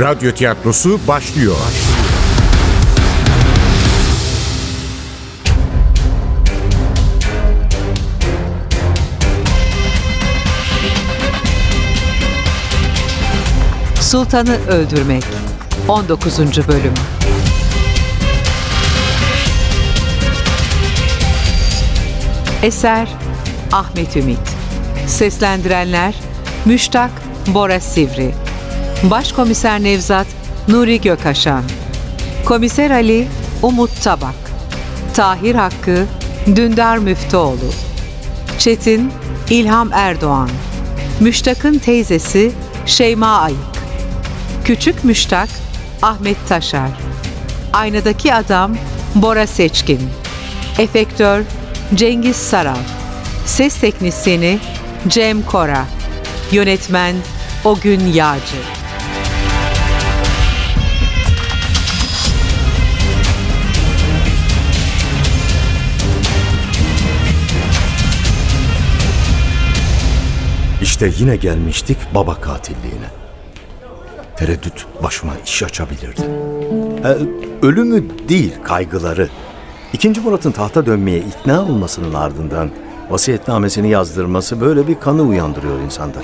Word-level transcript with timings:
Radyo 0.00 0.32
tiyatrosu 0.32 1.00
başlıyor. 1.08 1.56
Sultanı 14.00 14.56
Öldürmek 14.68 15.24
19. 15.88 16.38
Bölüm 16.38 16.94
Eser 22.62 23.08
Ahmet 23.72 24.16
Ümit 24.16 24.38
Seslendirenler 25.06 26.14
Müştak 26.64 27.10
Bora 27.46 27.80
Sivri 27.80 28.47
Başkomiser 29.02 29.82
Nevzat 29.82 30.26
Nuri 30.68 31.00
Gökaşan. 31.00 31.64
Komiser 32.44 32.90
Ali 32.90 33.28
Umut 33.62 34.02
Tabak. 34.02 34.34
Tahir 35.14 35.54
Hakkı 35.54 36.06
Dündar 36.46 36.98
Müftüoğlu. 36.98 37.72
Çetin 38.58 39.12
İlham 39.50 39.92
Erdoğan. 39.92 40.50
Müştak'ın 41.20 41.78
teyzesi 41.78 42.52
Şeyma 42.86 43.40
Ayık. 43.40 43.58
Küçük 44.64 45.04
Müştak 45.04 45.48
Ahmet 46.02 46.48
Taşar. 46.48 46.90
Aynadaki 47.72 48.34
Adam 48.34 48.76
Bora 49.14 49.46
Seçkin. 49.46 50.00
Efektör 50.78 51.42
Cengiz 51.94 52.36
Saral. 52.36 52.78
Ses 53.46 53.80
Teknisyeni 53.80 54.58
Cem 55.08 55.42
Kora. 55.42 55.84
Yönetmen 56.52 57.16
Ogün 57.64 58.06
Yağcı 58.06 58.77
İşte 70.82 71.10
yine 71.18 71.36
gelmiştik 71.36 71.98
baba 72.14 72.34
katilliğine. 72.40 73.06
Tereddüt 74.36 74.86
başıma 75.02 75.32
iş 75.44 75.62
açabilirdi. 75.62 76.22
Ee, 77.04 77.16
ölümü 77.66 78.04
değil 78.28 78.52
kaygıları. 78.64 79.28
İkinci 79.92 80.20
Murat'ın 80.20 80.50
tahta 80.50 80.86
dönmeye 80.86 81.18
ikna 81.18 81.62
olmasının 81.62 82.14
ardından 82.14 82.70
vasiyetnamesini 83.10 83.90
yazdırması 83.90 84.60
böyle 84.60 84.88
bir 84.88 85.00
kanı 85.00 85.22
uyandırıyor 85.22 85.80
insanda. 85.80 86.18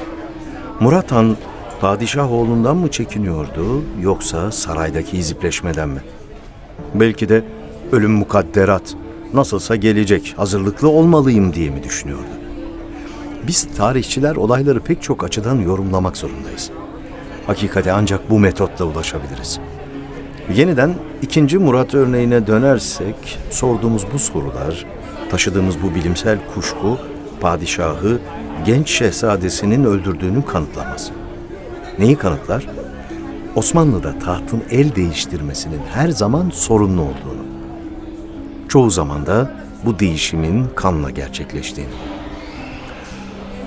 Murat 0.80 1.12
Han 1.12 1.36
padişah 1.80 2.32
oğlundan 2.32 2.76
mı 2.76 2.90
çekiniyordu 2.90 3.82
yoksa 4.00 4.52
saraydaki 4.52 5.18
izipleşmeden 5.18 5.88
mi? 5.88 6.00
Belki 6.94 7.28
de 7.28 7.44
ölüm 7.92 8.12
mukadderat 8.12 8.94
nasılsa 9.32 9.76
gelecek 9.76 10.34
hazırlıklı 10.36 10.88
olmalıyım 10.88 11.54
diye 11.54 11.70
mi 11.70 11.82
düşünüyordu? 11.82 12.43
Biz 13.46 13.68
tarihçiler 13.76 14.36
olayları 14.36 14.80
pek 14.80 15.02
çok 15.02 15.24
açıdan 15.24 15.60
yorumlamak 15.60 16.16
zorundayız. 16.16 16.70
Hakikate 17.46 17.92
ancak 17.92 18.30
bu 18.30 18.38
metotla 18.38 18.84
ulaşabiliriz. 18.84 19.58
Yeniden 20.54 20.94
ikinci 21.22 21.58
Murat 21.58 21.94
örneğine 21.94 22.46
dönersek 22.46 23.38
sorduğumuz 23.50 24.06
bu 24.12 24.18
sorular, 24.18 24.86
taşıdığımız 25.30 25.82
bu 25.82 25.94
bilimsel 25.94 26.38
kuşku 26.54 26.98
padişahı 27.40 28.18
genç 28.66 28.90
şehzadesinin 28.90 29.84
öldürdüğünü 29.84 30.44
kanıtlamaz. 30.44 31.10
Neyi 31.98 32.16
kanıtlar? 32.16 32.66
Osmanlı'da 33.56 34.18
tahtın 34.18 34.62
el 34.70 34.94
değiştirmesinin 34.94 35.80
her 35.92 36.08
zaman 36.08 36.50
sorunlu 36.50 37.00
olduğunu. 37.00 37.44
Çoğu 38.68 38.90
zaman 38.90 39.26
da 39.26 39.50
bu 39.84 39.98
değişimin 39.98 40.66
kanla 40.74 41.10
gerçekleştiğini. 41.10 42.13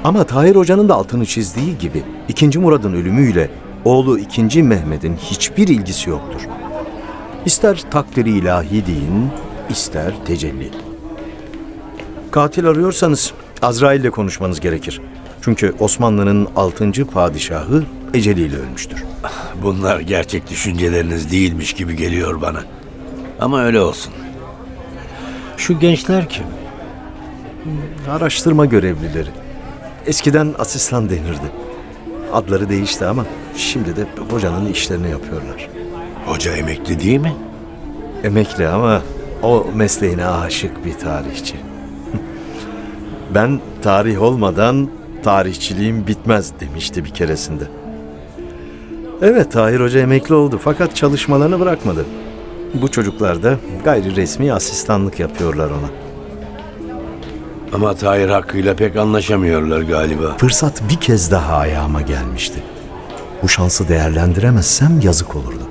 Ama 0.07 0.23
Tahir 0.23 0.56
Hoca'nın 0.56 0.90
da 0.90 0.95
altını 0.95 1.25
çizdiği 1.25 1.78
gibi 1.78 2.03
2. 2.28 2.59
Murad'ın 2.59 2.94
ölümüyle 2.94 3.50
oğlu 3.85 4.19
2. 4.19 4.63
Mehmet'in 4.63 5.16
hiçbir 5.16 5.68
ilgisi 5.68 6.09
yoktur. 6.09 6.41
İster 7.45 7.84
takdiri 7.91 8.29
ilahi 8.29 8.88
deyin, 8.88 9.29
ister 9.69 10.13
tecelli. 10.25 10.69
Katil 12.31 12.66
arıyorsanız 12.66 13.34
Azrail 13.62 14.01
ile 14.01 14.09
konuşmanız 14.09 14.59
gerekir. 14.59 15.01
Çünkü 15.41 15.73
Osmanlı'nın 15.79 16.47
6. 16.56 17.06
padişahı 17.06 17.84
eceliyle 18.13 18.57
ölmüştür. 18.57 19.03
Bunlar 19.63 20.00
gerçek 20.00 20.50
düşünceleriniz 20.50 21.31
değilmiş 21.31 21.74
gibi 21.74 21.95
geliyor 21.95 22.41
bana. 22.41 22.63
Ama 23.39 23.63
öyle 23.63 23.79
olsun. 23.79 24.13
Şu 25.57 25.79
gençler 25.79 26.29
kim? 26.29 26.45
Araştırma 28.09 28.66
görevlileri. 28.66 29.47
Eskiden 30.07 30.56
asistan 30.59 31.09
denirdi. 31.09 31.51
Adları 32.34 32.69
değişti 32.69 33.06
ama 33.06 33.25
şimdi 33.56 33.95
de 33.95 34.06
hocanın 34.31 34.66
işlerini 34.66 35.09
yapıyorlar. 35.09 35.69
Hoca 36.25 36.56
emekli 36.56 37.00
değil 37.00 37.19
mi? 37.19 37.34
Emekli 38.23 38.68
ama 38.68 39.01
o 39.44 39.68
mesleğine 39.75 40.25
aşık 40.25 40.85
bir 40.85 40.94
tarihçi. 40.94 41.56
ben 43.35 43.59
tarih 43.81 44.22
olmadan 44.22 44.90
tarihçiliğim 45.23 46.07
bitmez 46.07 46.51
demişti 46.59 47.06
bir 47.06 47.09
keresinde. 47.09 47.63
Evet 49.22 49.51
Tahir 49.51 49.79
Hoca 49.79 50.00
emekli 50.00 50.35
oldu 50.35 50.59
fakat 50.63 50.95
çalışmalarını 50.95 51.59
bırakmadı. 51.59 52.06
Bu 52.74 52.91
çocuklar 52.91 53.44
da 53.44 53.57
gayri 53.84 54.16
resmi 54.16 54.53
asistanlık 54.53 55.19
yapıyorlar 55.19 55.69
ona. 55.69 56.06
Ama 57.74 57.96
Tahir 57.96 58.30
hakkıyla 58.30 58.76
pek 58.76 58.96
anlaşamıyorlar 58.96 59.82
galiba. 59.82 60.38
Fırsat 60.38 60.82
bir 60.90 60.96
kez 60.96 61.32
daha 61.32 61.56
ayağıma 61.56 62.02
gelmişti. 62.02 62.64
Bu 63.44 63.50
şansı 63.50 63.88
değerlendiremezsem 63.88 65.00
yazık 65.04 65.36
olurdu. 65.36 65.64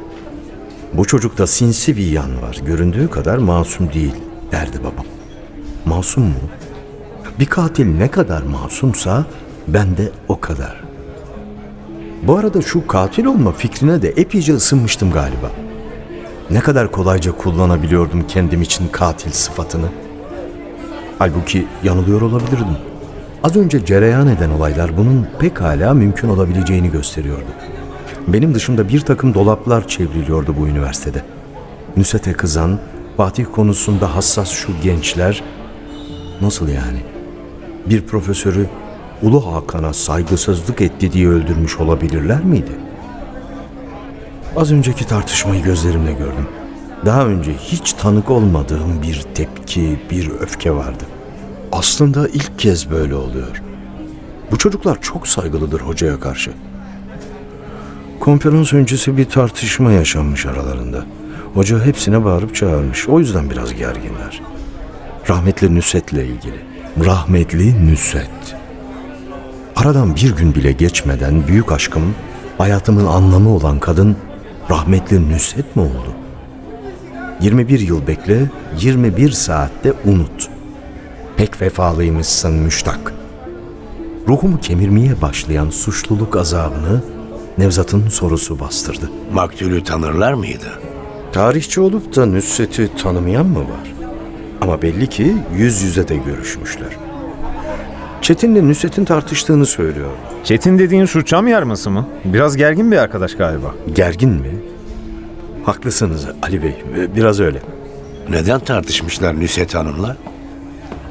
Bu 0.92 1.04
çocukta 1.04 1.46
sinsi 1.46 1.96
bir 1.96 2.06
yan 2.06 2.42
var. 2.42 2.60
Göründüğü 2.66 3.10
kadar 3.10 3.38
masum 3.38 3.92
değil 3.92 4.14
derdi 4.52 4.78
babam. 4.80 5.06
Masum 5.84 6.24
mu? 6.24 6.34
Bir 7.38 7.46
katil 7.46 7.86
ne 7.86 8.10
kadar 8.10 8.42
masumsa 8.42 9.24
ben 9.68 9.96
de 9.96 10.10
o 10.28 10.40
kadar. 10.40 10.84
Bu 12.22 12.36
arada 12.36 12.62
şu 12.62 12.86
katil 12.86 13.24
olma 13.24 13.52
fikrine 13.52 14.02
de 14.02 14.08
epeyce 14.08 14.54
ısınmıştım 14.54 15.12
galiba. 15.12 15.50
Ne 16.50 16.60
kadar 16.60 16.92
kolayca 16.92 17.32
kullanabiliyordum 17.32 18.26
kendim 18.26 18.62
için 18.62 18.88
katil 18.88 19.30
sıfatını. 19.30 19.86
Halbuki 21.18 21.66
yanılıyor 21.82 22.20
olabilirdim. 22.20 22.76
Az 23.42 23.56
önce 23.56 23.84
cereyan 23.84 24.28
eden 24.28 24.50
olaylar 24.50 24.96
bunun 24.96 25.26
pekala 25.38 25.94
mümkün 25.94 26.28
olabileceğini 26.28 26.90
gösteriyordu. 26.90 27.50
Benim 28.28 28.54
dışımda 28.54 28.88
bir 28.88 29.00
takım 29.00 29.34
dolaplar 29.34 29.88
çevriliyordu 29.88 30.56
bu 30.60 30.68
üniversitede. 30.68 31.22
Nüsete 31.96 32.32
kızan, 32.32 32.78
Fatih 33.16 33.44
konusunda 33.52 34.16
hassas 34.16 34.50
şu 34.50 34.72
gençler... 34.82 35.42
Nasıl 36.40 36.68
yani? 36.68 36.98
Bir 37.86 38.06
profesörü 38.06 38.66
Ulu 39.22 39.54
Hakan'a 39.54 39.92
saygısızlık 39.92 40.80
etti 40.80 41.12
diye 41.12 41.28
öldürmüş 41.28 41.80
olabilirler 41.80 42.44
miydi? 42.44 42.72
Az 44.56 44.72
önceki 44.72 45.06
tartışmayı 45.06 45.62
gözlerimle 45.62 46.12
gördüm. 46.12 46.46
Daha 47.06 47.26
önce 47.26 47.52
hiç 47.52 47.92
tanık 47.92 48.30
olmadığım 48.30 49.02
bir 49.02 49.24
tepki, 49.34 49.98
bir 50.10 50.30
öfke 50.30 50.74
vardı. 50.74 51.04
Aslında 51.72 52.28
ilk 52.28 52.58
kez 52.58 52.90
böyle 52.90 53.14
oluyor. 53.14 53.62
Bu 54.50 54.58
çocuklar 54.58 55.00
çok 55.00 55.28
saygılıdır 55.28 55.80
hocaya 55.80 56.20
karşı. 56.20 56.50
Konferans 58.20 58.72
öncesi 58.72 59.16
bir 59.16 59.24
tartışma 59.24 59.92
yaşanmış 59.92 60.46
aralarında. 60.46 61.04
Hoca 61.54 61.84
hepsine 61.84 62.24
bağırıp 62.24 62.54
çağırmış. 62.54 63.08
O 63.08 63.18
yüzden 63.18 63.50
biraz 63.50 63.74
gerginler. 63.74 64.42
Rahmetli 65.28 65.74
Nüset'le 65.74 66.12
ilgili. 66.12 66.60
Rahmetli 67.04 67.86
Nüset. 67.86 68.56
Aradan 69.76 70.16
bir 70.16 70.36
gün 70.36 70.54
bile 70.54 70.72
geçmeden 70.72 71.48
büyük 71.48 71.72
aşkım, 71.72 72.14
hayatımın 72.58 73.06
anlamı 73.06 73.50
olan 73.50 73.78
kadın 73.78 74.16
rahmetli 74.70 75.28
Nüset 75.28 75.76
mi 75.76 75.82
oldu? 75.82 76.15
21 77.40 77.80
yıl 77.80 78.06
bekle, 78.06 78.50
21 78.80 79.30
saatte 79.30 79.92
unut. 80.04 80.48
Pek 81.36 81.62
vefalıymışsın 81.62 82.52
müştak. 82.52 83.12
Ruhumu 84.28 84.60
kemirmeye 84.60 85.22
başlayan 85.22 85.70
suçluluk 85.70 86.36
azabını 86.36 87.02
Nevzat'ın 87.58 88.08
sorusu 88.08 88.60
bastırdı. 88.60 89.10
Maktulü 89.32 89.84
tanırlar 89.84 90.32
mıydı? 90.32 90.80
Tarihçi 91.32 91.80
olup 91.80 92.16
da 92.16 92.26
Nüsret'i 92.26 92.96
tanımayan 92.96 93.46
mı 93.46 93.60
var? 93.60 93.92
Ama 94.60 94.82
belli 94.82 95.06
ki 95.06 95.36
yüz 95.56 95.82
yüze 95.82 96.08
de 96.08 96.16
görüşmüşler. 96.16 96.96
Çetin'le 98.22 98.68
Nusret'in 98.68 99.04
tartıştığını 99.04 99.66
söylüyor. 99.66 100.10
Çetin 100.44 100.78
dediğin 100.78 101.04
şu 101.04 101.24
çam 101.24 101.48
yarması 101.48 101.90
mı? 101.90 102.08
Biraz 102.24 102.56
gergin 102.56 102.92
bir 102.92 102.96
arkadaş 102.96 103.36
galiba. 103.36 103.74
Gergin 103.94 104.30
mi? 104.30 104.50
Haklısınız 105.66 106.26
Ali 106.42 106.62
Bey. 106.62 106.74
Biraz 107.16 107.40
öyle. 107.40 107.58
Neden 108.28 108.60
tartışmışlar 108.60 109.40
Nüset 109.40 109.74
Hanım'la? 109.74 110.16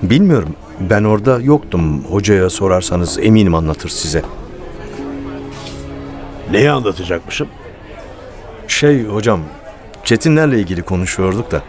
Bilmiyorum. 0.03 0.55
Ben 0.79 1.03
orada 1.03 1.39
yoktum. 1.39 2.03
Hocaya 2.03 2.49
sorarsanız 2.49 3.19
eminim 3.19 3.55
anlatır 3.55 3.89
size. 3.89 4.21
Neyi 6.51 6.71
anlatacakmışım? 6.71 7.47
Şey 8.67 9.05
hocam, 9.05 9.39
Çetinlerle 10.03 10.59
ilgili 10.59 10.81
konuşuyorduk 10.81 11.51
da. 11.51 11.61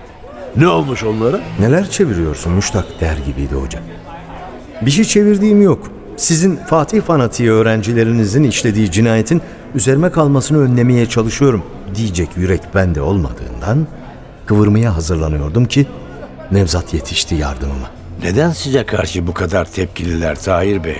Ne 0.56 0.68
olmuş 0.68 1.04
onlara? 1.04 1.40
Neler 1.60 1.90
çeviriyorsun 1.90 2.52
Müştak 2.52 3.00
der 3.00 3.16
gibiydi 3.26 3.54
hoca. 3.54 3.80
Bir 4.82 4.90
şey 4.90 5.04
çevirdiğim 5.04 5.62
yok. 5.62 5.90
Sizin 6.16 6.56
Fatih 6.56 7.02
fanatiği 7.02 7.50
öğrencilerinizin 7.50 8.42
işlediği 8.42 8.90
cinayetin 8.90 9.42
üzerime 9.74 10.10
kalmasını 10.10 10.58
önlemeye 10.58 11.06
çalışıyorum 11.06 11.62
diyecek 11.94 12.28
yürek 12.36 12.60
bende 12.74 13.02
olmadığından 13.02 13.86
kıvırmaya 14.46 14.96
hazırlanıyordum 14.96 15.64
ki 15.64 15.86
Nevzat 16.52 16.94
yetişti 16.94 17.34
yardımıma. 17.34 17.90
Neden 18.22 18.50
size 18.50 18.86
karşı 18.86 19.26
bu 19.26 19.34
kadar 19.34 19.64
tepkililer 19.72 20.40
Tahir 20.40 20.84
Bey? 20.84 20.96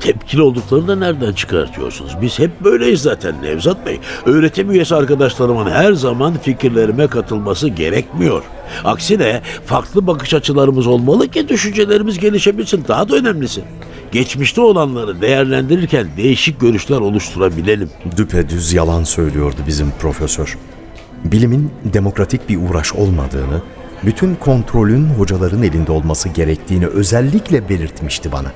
Tepkili 0.00 0.42
olduklarını 0.42 0.88
da 0.88 0.96
nereden 0.96 1.32
çıkartıyorsunuz? 1.32 2.12
Biz 2.22 2.38
hep 2.38 2.50
böyleyiz 2.64 3.02
zaten 3.02 3.42
Nevzat 3.42 3.86
Bey. 3.86 4.00
Öğretim 4.26 4.70
üyesi 4.70 4.94
arkadaşlarımın 4.94 5.70
her 5.70 5.92
zaman 5.92 6.38
fikirlerime 6.38 7.06
katılması 7.06 7.68
gerekmiyor. 7.68 8.42
Aksine 8.84 9.40
farklı 9.66 10.06
bakış 10.06 10.34
açılarımız 10.34 10.86
olmalı 10.86 11.28
ki 11.28 11.48
düşüncelerimiz 11.48 12.18
gelişebilsin. 12.18 12.84
Daha 12.88 13.08
da 13.08 13.16
önemlisi. 13.16 13.64
Geçmişte 14.14 14.60
olanları 14.60 15.20
değerlendirirken 15.20 16.06
değişik 16.16 16.60
görüşler 16.60 16.96
oluşturabilelim. 16.96 17.90
Düpedüz 18.16 18.72
yalan 18.72 19.04
söylüyordu 19.04 19.56
bizim 19.66 19.90
profesör. 19.90 20.58
Bilimin 21.24 21.70
demokratik 21.84 22.48
bir 22.48 22.58
uğraş 22.68 22.92
olmadığını, 22.92 23.62
bütün 24.02 24.34
kontrolün 24.34 25.06
hocaların 25.06 25.62
elinde 25.62 25.92
olması 25.92 26.28
gerektiğini 26.28 26.86
özellikle 26.86 27.68
belirtmişti 27.68 28.32
bana. 28.32 28.52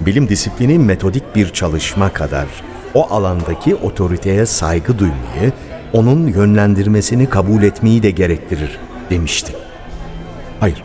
Bilim 0.00 0.28
disiplini 0.28 0.78
metodik 0.78 1.36
bir 1.36 1.48
çalışma 1.48 2.12
kadar 2.12 2.46
o 2.94 3.14
alandaki 3.14 3.74
otoriteye 3.74 4.46
saygı 4.46 4.98
duymayı, 4.98 5.52
onun 5.92 6.26
yönlendirmesini 6.26 7.28
kabul 7.28 7.62
etmeyi 7.62 8.02
de 8.02 8.10
gerektirir 8.10 8.78
demişti. 9.10 9.52
Hayır, 10.60 10.82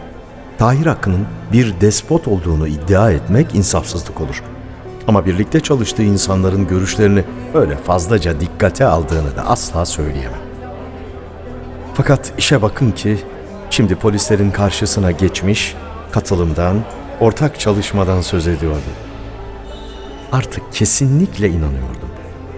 Tahir 0.59 0.85
Hakkı'nın 0.85 1.25
bir 1.53 1.81
despot 1.81 2.27
olduğunu 2.27 2.67
iddia 2.67 3.11
etmek 3.11 3.55
insafsızlık 3.55 4.21
olur. 4.21 4.43
Ama 5.07 5.25
birlikte 5.25 5.59
çalıştığı 5.59 6.03
insanların 6.03 6.67
görüşlerini 6.67 7.23
öyle 7.53 7.77
fazlaca 7.77 8.39
dikkate 8.39 8.85
aldığını 8.85 9.35
da 9.35 9.47
asla 9.47 9.85
söyleyemem. 9.85 10.39
Fakat 11.93 12.33
işe 12.37 12.61
bakın 12.61 12.91
ki 12.91 13.17
şimdi 13.69 13.95
polislerin 13.95 14.51
karşısına 14.51 15.11
geçmiş, 15.11 15.75
katılımdan, 16.11 16.77
ortak 17.19 17.59
çalışmadan 17.59 18.21
söz 18.21 18.47
ediyordu. 18.47 18.89
Artık 20.31 20.73
kesinlikle 20.73 21.49
inanıyordum. 21.49 22.09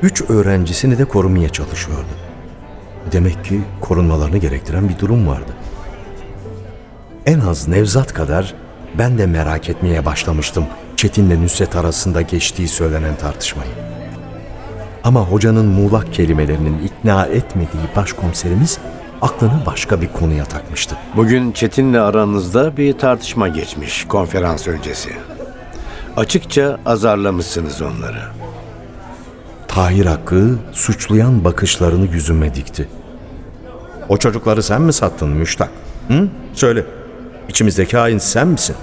Üç 0.02 0.22
öğrencisini 0.30 0.98
de 0.98 1.06
korumaya 1.06 1.50
çalışıyordu. 1.50 2.12
Demek 3.12 3.46
ki 3.46 3.62
korunmalarını 3.82 4.38
gerektiren 4.38 4.90
bir 4.90 5.00
durum 5.00 5.28
vardı. 5.28 5.52
En 7.26 7.40
az 7.40 7.68
Nevzat 7.68 8.14
kadar 8.14 8.54
ben 8.98 9.18
de 9.18 9.26
merak 9.26 9.70
etmeye 9.70 10.06
başlamıştım 10.06 10.66
Çetin'le 10.96 11.44
Nusret 11.44 11.76
arasında 11.76 12.22
geçtiği 12.22 12.68
söylenen 12.68 13.16
tartışmayı. 13.16 13.72
Ama 15.04 15.22
hocanın 15.22 15.66
muğlak 15.66 16.14
kelimelerinin 16.14 16.84
ikna 16.84 17.26
etmediği 17.26 17.84
başkomiserimiz 17.96 18.78
aklını 19.22 19.66
başka 19.66 20.02
bir 20.02 20.08
konuya 20.08 20.46
takmıştı. 20.46 20.96
Bugün 21.16 21.52
Çetin'le 21.52 21.94
aranızda 21.94 22.78
bir 22.78 22.98
tartışma 22.98 23.48
geçmiş 23.48 24.08
konferans 24.08 24.68
öncesi. 24.68 25.10
Açıkça 26.18 26.80
azarlamışsınız 26.86 27.82
onları. 27.82 28.22
Tahir 29.68 30.06
Hakkı 30.06 30.56
suçlayan 30.72 31.44
bakışlarını 31.44 32.06
yüzüme 32.06 32.56
dikti. 32.56 32.88
O 34.10 34.18
çocukları 34.18 34.64
sen 34.64 34.82
mi 34.82 34.94
sattın 34.94 35.30
Müştak? 35.30 35.70
Hı? 36.08 36.28
Söyle. 36.54 36.86
İçimizdeki 37.52 37.98
hain 37.98 38.18
sen 38.18 38.48
misin? 38.48 38.76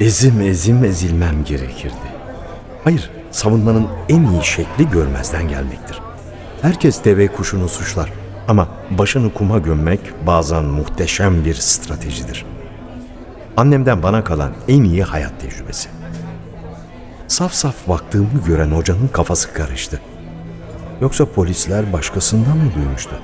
Ezim 0.00 0.40
ezim 0.40 0.84
ezilmem 0.84 1.44
gerekirdi. 1.44 1.94
Hayır, 2.84 3.10
savunmanın 3.30 3.88
en 4.08 4.24
iyi 4.24 4.44
şekli 4.44 4.90
görmezden 4.90 5.48
gelmektir. 5.48 6.00
Herkes 6.62 7.04
deve 7.04 7.28
kuşunu 7.28 7.68
suçlar. 7.68 8.12
Ama 8.48 8.68
başını 8.90 9.34
kuma 9.34 9.58
gömmek 9.58 10.00
bazen 10.26 10.64
muhteşem 10.64 11.44
bir 11.44 11.54
stratejidir. 11.54 12.46
Annemden 13.56 14.02
bana 14.02 14.24
kalan 14.24 14.52
en 14.68 14.84
iyi 14.84 15.02
hayat 15.02 15.40
tecrübesi. 15.40 15.88
Saf 17.28 17.52
saf 17.52 17.88
baktığımı 17.88 18.44
gören 18.46 18.70
hocanın 18.70 19.08
kafası 19.08 19.52
karıştı. 19.52 20.00
Yoksa 21.00 21.26
polisler 21.26 21.92
başkasından 21.92 22.56
mı 22.56 22.74
duymuştu? 22.74 23.14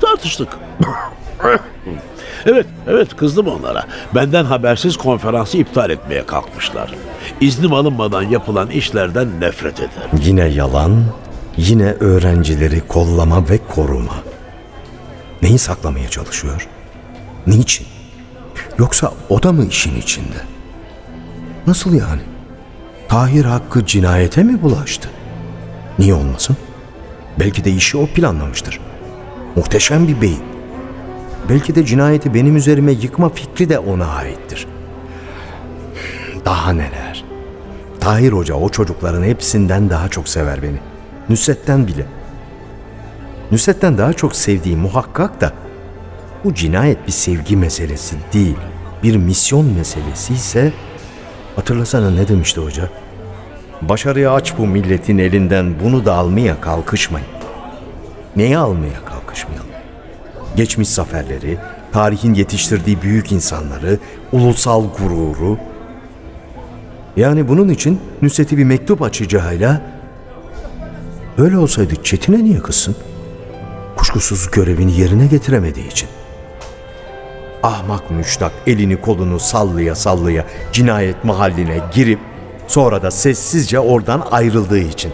Tartıştık. 0.00 0.48
evet, 2.46 2.66
evet 2.86 3.16
kızdım 3.16 3.46
onlara. 3.46 3.86
Benden 4.14 4.44
habersiz 4.44 4.96
konferansı 4.96 5.56
iptal 5.58 5.90
etmeye 5.90 6.26
kalkmışlar. 6.26 6.94
İznim 7.40 7.72
alınmadan 7.72 8.22
yapılan 8.22 8.70
işlerden 8.70 9.40
nefret 9.40 9.78
ederim. 9.78 10.10
Yine 10.24 10.44
yalan, 10.44 11.04
yine 11.56 11.92
öğrencileri 11.92 12.80
kollama 12.80 13.48
ve 13.48 13.58
koruma. 13.74 14.14
Neyi 15.42 15.58
saklamaya 15.58 16.08
çalışıyor? 16.08 16.68
Niçin? 17.46 17.86
Yoksa 18.78 19.12
o 19.28 19.42
da 19.42 19.52
mı 19.52 19.66
işin 19.66 19.96
içinde? 19.96 20.36
Nasıl 21.66 21.94
yani? 21.94 22.22
Tahir 23.08 23.44
Hakkı 23.44 23.86
cinayete 23.86 24.42
mi 24.42 24.62
bulaştı? 24.62 25.10
Niye 25.98 26.14
olmasın? 26.14 26.56
Belki 27.40 27.64
de 27.64 27.70
işi 27.70 27.96
o 27.96 28.06
planlamıştır. 28.06 28.80
Muhteşem 29.56 30.08
bir 30.08 30.20
beyin. 30.20 30.51
Belki 31.48 31.74
de 31.74 31.86
cinayeti 31.86 32.34
benim 32.34 32.56
üzerime 32.56 32.92
yıkma 32.92 33.28
fikri 33.28 33.68
de 33.68 33.78
ona 33.78 34.06
aittir. 34.06 34.66
Daha 36.44 36.72
neler? 36.72 37.24
Tahir 38.00 38.32
Hoca 38.32 38.54
o 38.54 38.68
çocukların 38.68 39.22
hepsinden 39.22 39.90
daha 39.90 40.08
çok 40.08 40.28
sever 40.28 40.62
beni. 40.62 40.78
Nusret'ten 41.28 41.86
bile. 41.86 42.06
Nusret'ten 43.50 43.98
daha 43.98 44.12
çok 44.12 44.36
sevdiği 44.36 44.76
muhakkak 44.76 45.40
da 45.40 45.52
bu 46.44 46.54
cinayet 46.54 47.06
bir 47.06 47.12
sevgi 47.12 47.56
meselesi 47.56 48.16
değil, 48.32 48.56
bir 49.02 49.16
misyon 49.16 49.66
meselesi 49.66 50.34
ise 50.34 50.72
hatırlasana 51.56 52.10
ne 52.10 52.28
demişti 52.28 52.60
hoca? 52.60 52.88
Başarıya 53.82 54.34
aç 54.34 54.58
bu 54.58 54.66
milletin 54.66 55.18
elinden 55.18 55.74
bunu 55.84 56.04
da 56.04 56.14
almaya 56.14 56.60
kalkışmayın. 56.60 57.26
Neyi 58.36 58.58
almaya 58.58 59.04
kalkışmayalım? 59.04 59.11
Geçmiş 60.56 60.88
zaferleri, 60.88 61.58
tarihin 61.92 62.34
yetiştirdiği 62.34 63.02
büyük 63.02 63.32
insanları, 63.32 63.98
ulusal 64.32 64.84
gururu. 64.98 65.58
Yani 67.16 67.48
bunun 67.48 67.68
için 67.68 68.00
Nusret'i 68.22 68.58
bir 68.58 68.64
mektup 68.64 69.02
açacağıyla 69.02 69.80
Öyle 71.38 71.58
olsaydı 71.58 71.94
Çetin'e 72.02 72.44
niye 72.44 72.58
kızsın? 72.58 72.96
Kuşkusuz 73.96 74.50
görevini 74.50 75.00
yerine 75.00 75.26
getiremediği 75.26 75.88
için. 75.88 76.08
Ahmak 77.62 78.10
müştak 78.10 78.52
elini 78.66 79.00
kolunu 79.00 79.38
sallaya 79.38 79.94
sallaya 79.94 80.44
cinayet 80.72 81.24
mahalline 81.24 81.80
girip 81.94 82.18
sonra 82.66 83.02
da 83.02 83.10
sessizce 83.10 83.80
oradan 83.80 84.22
ayrıldığı 84.30 84.78
için. 84.78 85.12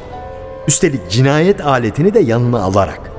Üstelik 0.68 1.10
cinayet 1.10 1.66
aletini 1.66 2.14
de 2.14 2.20
yanına 2.20 2.60
alarak. 2.62 3.17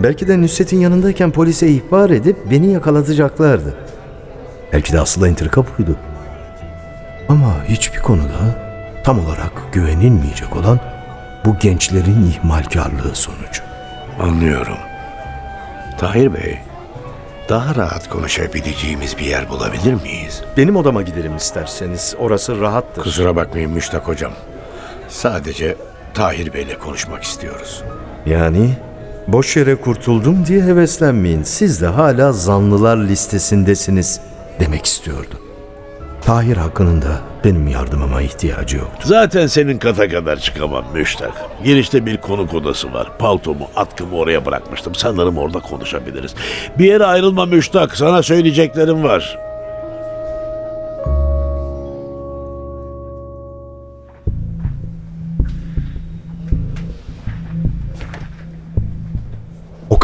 Belki 0.00 0.28
de 0.28 0.42
Nusret'in 0.42 0.80
yanındayken 0.80 1.30
polise 1.30 1.68
ihbar 1.68 2.10
edip 2.10 2.36
beni 2.50 2.72
yakalatacaklardı. 2.72 3.74
Belki 4.72 4.92
de 4.92 5.00
asıl 5.00 5.26
entrika 5.26 5.64
buydu. 5.66 5.96
Ama 7.28 7.64
hiçbir 7.68 7.98
konuda 7.98 8.64
tam 9.04 9.18
olarak 9.26 9.52
güvenilmeyecek 9.72 10.56
olan 10.56 10.80
bu 11.44 11.58
gençlerin 11.58 12.26
ihmalkarlığı 12.30 13.14
sonucu. 13.14 13.62
Anlıyorum. 14.20 14.78
Tahir 15.98 16.34
Bey, 16.34 16.58
daha 17.48 17.74
rahat 17.74 18.08
konuşabileceğimiz 18.08 19.18
bir 19.18 19.24
yer 19.24 19.48
bulabilir 19.48 19.94
miyiz? 20.02 20.42
Benim 20.56 20.76
odama 20.76 21.02
gidelim 21.02 21.36
isterseniz. 21.36 22.14
Orası 22.18 22.60
rahattır. 22.60 23.02
Kusura 23.02 23.36
bakmayın 23.36 23.70
Müştak 23.70 24.08
Hocam. 24.08 24.32
Sadece 25.08 25.76
Tahir 26.14 26.54
Bey'le 26.54 26.78
konuşmak 26.78 27.22
istiyoruz. 27.22 27.82
Yani 28.26 28.70
boş 29.28 29.56
yere 29.56 29.74
kurtuldum 29.74 30.46
diye 30.46 30.62
heveslenmeyin. 30.62 31.42
Siz 31.42 31.82
de 31.82 31.86
hala 31.86 32.32
zanlılar 32.32 32.96
listesindesiniz 32.96 34.20
demek 34.60 34.86
istiyordu. 34.86 35.34
Tahir 36.24 36.56
Hakkı'nın 36.56 37.02
da 37.02 37.20
benim 37.44 37.68
yardımıma 37.68 38.22
ihtiyacı 38.22 38.76
yoktu. 38.76 39.02
Zaten 39.04 39.46
senin 39.46 39.78
kata 39.78 40.08
kadar 40.08 40.36
çıkamam 40.36 40.84
müştak. 40.94 41.32
Girişte 41.64 42.06
bir 42.06 42.16
konuk 42.16 42.54
odası 42.54 42.92
var. 42.92 43.18
Paltomu, 43.18 43.68
atkımı 43.76 44.16
oraya 44.16 44.46
bırakmıştım. 44.46 44.94
Sanırım 44.94 45.38
orada 45.38 45.60
konuşabiliriz. 45.60 46.34
Bir 46.78 46.84
yere 46.84 47.04
ayrılma 47.04 47.46
müştak. 47.46 47.96
Sana 47.96 48.22
söyleyeceklerim 48.22 49.02
var. 49.04 49.38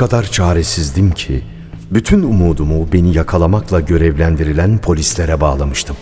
Kadar 0.00 0.25
çaresizdim 0.25 1.11
ki 1.11 1.45
bütün 1.90 2.23
umudumu 2.23 2.92
beni 2.92 3.16
yakalamakla 3.16 3.80
görevlendirilen 3.80 4.78
polislere 4.78 5.40
bağlamıştım. 5.40 5.97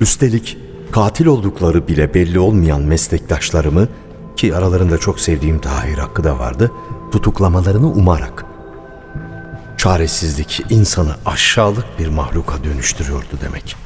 Üstelik 0.00 0.58
katil 0.92 1.26
oldukları 1.26 1.88
bile 1.88 2.14
belli 2.14 2.38
olmayan 2.38 2.80
meslektaşlarımı 2.80 3.88
ki 4.36 4.54
aralarında 4.54 4.98
çok 4.98 5.20
sevdiğim 5.20 5.58
Tahir 5.58 5.98
Hakkı 5.98 6.24
da 6.24 6.38
vardı, 6.38 6.72
tutuklamalarını 7.12 7.92
umarak. 7.92 8.44
Çaresizlik 9.76 10.60
insanı 10.70 11.14
aşağılık 11.26 11.86
bir 11.98 12.08
mahluka 12.08 12.64
dönüştürüyordu 12.64 13.38
demek. 13.44 13.76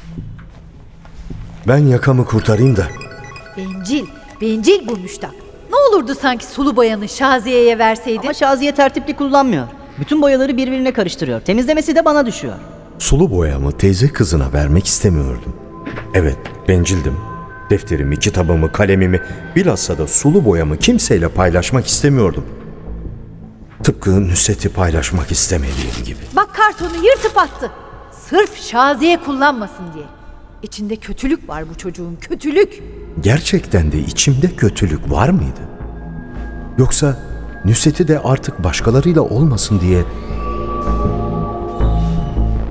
Ben 1.67 1.77
yakamı 1.77 2.25
kurtarayım 2.25 2.75
da 2.75 2.87
Bencil, 3.57 4.05
bencil 4.41 4.87
bu 4.87 4.97
müştak. 4.97 5.36
Olurdu 5.89 6.15
sanki 6.21 6.45
sulu 6.45 6.75
boyanı 6.75 7.09
Şaziye'ye 7.09 7.77
verseydin? 7.79 8.21
Ama 8.23 8.33
Şaziye 8.33 8.71
tertipli 8.75 9.15
kullanmıyor. 9.15 9.67
Bütün 9.99 10.21
boyaları 10.21 10.57
birbirine 10.57 10.93
karıştırıyor. 10.93 11.41
Temizlemesi 11.41 11.95
de 11.95 12.05
bana 12.05 12.25
düşüyor. 12.25 12.53
Sulu 12.99 13.31
boyamı 13.31 13.71
teyze 13.71 14.07
kızına 14.07 14.53
vermek 14.53 14.85
istemiyordum. 14.85 15.55
Evet, 16.13 16.37
bencildim. 16.67 17.17
Defterimi, 17.69 18.19
kitabımı, 18.19 18.71
kalemimi, 18.71 19.21
bilhassa 19.55 19.97
da 19.97 20.07
sulu 20.07 20.45
boyamı 20.45 20.77
kimseyle 20.77 21.27
paylaşmak 21.29 21.87
istemiyordum. 21.87 22.45
Tıpkı 23.83 24.27
Nusret'i 24.29 24.69
paylaşmak 24.69 25.31
istemediğim 25.31 26.03
gibi. 26.05 26.19
Bak 26.35 26.55
kartonu 26.55 27.05
yırtıp 27.05 27.37
attı. 27.37 27.71
Sırf 28.29 28.61
Şaziye 28.61 29.17
kullanmasın 29.23 29.85
diye. 29.93 30.05
İçinde 30.63 30.95
kötülük 30.95 31.49
var 31.49 31.69
bu 31.69 31.77
çocuğun, 31.77 32.15
kötülük. 32.21 32.83
Gerçekten 33.21 33.91
de 33.91 33.99
içimde 33.99 34.55
kötülük 34.55 35.11
var 35.11 35.29
mıydı? 35.29 35.76
Yoksa 36.77 37.17
Nusret'i 37.65 38.07
de 38.07 38.19
artık 38.19 38.63
başkalarıyla 38.63 39.21
olmasın 39.21 39.79
diye... 39.79 40.03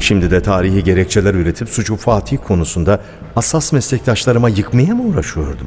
Şimdi 0.00 0.30
de 0.30 0.42
tarihi 0.42 0.84
gerekçeler 0.84 1.34
üretip 1.34 1.68
suçu 1.68 1.96
Fatih 1.96 2.38
konusunda 2.46 3.00
hassas 3.34 3.72
meslektaşlarıma 3.72 4.48
yıkmaya 4.48 4.94
mı 4.94 5.02
uğraşıyordum? 5.02 5.66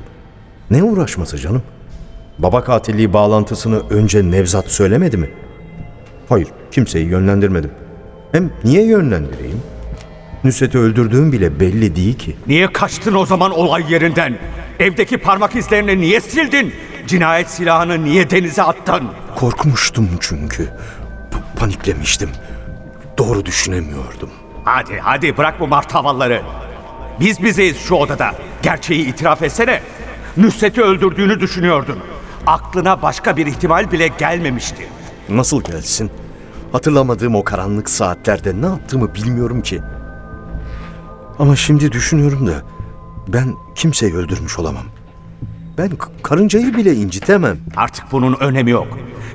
Ne 0.71 0.83
uğraşması 0.83 1.37
canım? 1.37 1.63
Baba 2.37 2.63
katilliği 2.63 3.13
bağlantısını 3.13 3.81
önce 3.89 4.31
Nevzat 4.31 4.67
söylemedi 4.67 5.17
mi? 5.17 5.29
Hayır, 6.29 6.47
kimseyi 6.71 7.07
yönlendirmedim. 7.07 7.71
Hem 8.31 8.49
niye 8.63 8.85
yönlendireyim? 8.85 9.61
Nusret'i 10.43 10.77
öldürdüğüm 10.77 11.31
bile 11.31 11.59
belli 11.59 11.95
değil 11.95 12.17
ki. 12.17 12.35
Niye 12.47 12.73
kaçtın 12.73 13.15
o 13.15 13.25
zaman 13.25 13.51
olay 13.51 13.93
yerinden? 13.93 14.37
Evdeki 14.79 15.17
parmak 15.17 15.55
izlerini 15.55 16.01
niye 16.01 16.21
sildin? 16.21 16.73
Cinayet 17.07 17.49
silahını 17.49 18.03
niye 18.03 18.29
denize 18.29 18.63
attın? 18.63 19.03
Korkmuştum 19.35 20.09
çünkü. 20.19 20.63
Pa- 21.31 21.59
paniklemiştim. 21.59 22.29
Doğru 23.17 23.45
düşünemiyordum. 23.45 24.29
Hadi 24.65 24.99
hadi 24.99 25.37
bırak 25.37 25.59
bu 25.59 25.67
martavalları. 25.67 26.41
Biz 27.19 27.43
bizeyiz 27.43 27.77
şu 27.79 27.95
odada. 27.95 28.31
Gerçeği 28.61 29.05
itiraf 29.05 29.41
etsene. 29.41 29.81
Nusret'i 30.37 30.81
öldürdüğünü 30.81 31.39
düşünüyordun. 31.39 31.99
Aklına 32.47 33.01
başka 33.01 33.37
bir 33.37 33.45
ihtimal 33.47 33.91
bile 33.91 34.07
gelmemişti. 34.07 34.87
Nasıl 35.29 35.61
gelsin? 35.61 36.11
Hatırlamadığım 36.71 37.35
o 37.35 37.43
karanlık 37.43 37.89
saatlerde 37.89 38.61
ne 38.61 38.65
yaptığımı 38.65 39.15
bilmiyorum 39.15 39.61
ki. 39.61 39.81
Ama 41.39 41.55
şimdi 41.55 41.91
düşünüyorum 41.91 42.47
da 42.47 42.53
ben 43.27 43.55
kimseyi 43.75 44.15
öldürmüş 44.15 44.59
olamam. 44.59 44.83
Ben 45.79 45.91
karıncayı 46.23 46.77
bile 46.77 46.93
incitemem. 46.93 47.57
Artık 47.75 48.05
bunun 48.11 48.37
önemi 48.39 48.71
yok. 48.71 48.87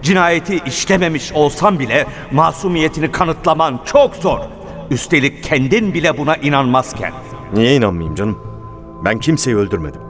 Cinayeti 0.02 0.60
işlememiş 0.66 1.32
olsam 1.32 1.78
bile 1.78 2.06
masumiyetini 2.32 3.12
kanıtlaman 3.12 3.80
çok 3.84 4.16
zor. 4.16 4.38
Üstelik 4.90 5.44
kendin 5.44 5.94
bile 5.94 6.18
buna 6.18 6.36
inanmazken. 6.36 7.12
Niye 7.54 7.76
inanmayayım 7.76 8.14
canım? 8.14 8.38
Ben 9.04 9.18
kimseyi 9.18 9.56
öldürmedim. 9.56 10.00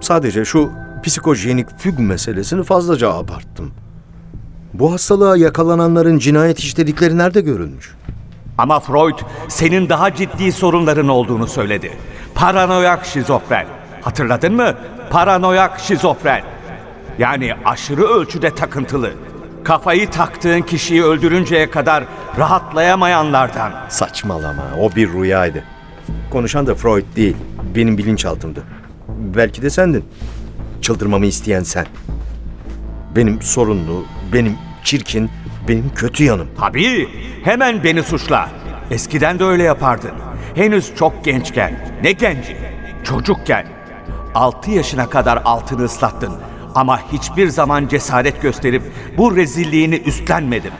Sadece 0.00 0.44
şu 0.44 0.70
psikojenik 1.04 1.78
füg 1.78 1.98
meselesini 1.98 2.62
fazlaca 2.62 3.12
abarttım. 3.12 3.72
Bu 4.74 4.92
hastalığa 4.92 5.36
yakalananların 5.36 6.18
cinayet 6.18 6.58
işledikleri 6.58 7.18
nerede 7.18 7.40
görülmüş? 7.40 7.94
Ama 8.58 8.80
Freud 8.80 9.18
senin 9.48 9.88
daha 9.88 10.14
ciddi 10.14 10.52
sorunların 10.52 11.08
olduğunu 11.08 11.46
söyledi. 11.46 11.92
Paranoyak 12.34 13.06
şizofren. 13.06 13.77
Hatırladın 14.02 14.54
mı? 14.54 14.74
Paranoyak 15.10 15.80
şizofren. 15.80 16.42
Yani 17.18 17.54
aşırı 17.64 18.02
ölçüde 18.02 18.54
takıntılı. 18.54 19.12
Kafayı 19.64 20.10
taktığın 20.10 20.62
kişiyi 20.62 21.04
öldürünceye 21.04 21.70
kadar 21.70 22.04
rahatlayamayanlardan. 22.38 23.72
Saçmalama, 23.88 24.62
o 24.80 24.94
bir 24.96 25.12
rüyaydı. 25.12 25.64
Konuşan 26.30 26.66
da 26.66 26.74
Freud 26.74 27.04
değil, 27.16 27.36
benim 27.74 27.98
bilinçaltımdı. 27.98 28.62
Belki 29.08 29.62
de 29.62 29.70
sendin. 29.70 30.04
Çıldırmamı 30.82 31.26
isteyen 31.26 31.62
sen. 31.62 31.86
Benim 33.16 33.42
sorunlu, 33.42 34.04
benim 34.32 34.58
çirkin, 34.84 35.30
benim 35.68 35.90
kötü 35.94 36.24
yanım. 36.24 36.48
Tabii, 36.60 37.08
hemen 37.44 37.84
beni 37.84 38.02
suçla. 38.02 38.48
Eskiden 38.90 39.38
de 39.38 39.44
öyle 39.44 39.62
yapardın. 39.62 40.10
Henüz 40.54 40.96
çok 40.96 41.24
gençken. 41.24 41.74
Ne 42.02 42.12
genci? 42.12 42.56
Çocukken. 43.04 43.66
6 44.34 44.70
yaşına 44.70 45.10
kadar 45.10 45.42
altını 45.44 45.84
ıslattın. 45.84 46.32
Ama 46.74 47.00
hiçbir 47.12 47.48
zaman 47.48 47.88
cesaret 47.88 48.42
gösterip 48.42 48.82
bu 49.18 49.36
rezilliğini 49.36 49.94
üstlenmedim. 49.94 50.72